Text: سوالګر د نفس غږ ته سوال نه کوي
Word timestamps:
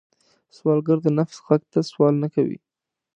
سوالګر 0.55 0.97
د 1.03 1.07
نفس 1.19 1.37
غږ 1.45 1.61
ته 1.71 1.79
سوال 1.89 2.15
نه 2.23 2.27
کوي 2.35 2.57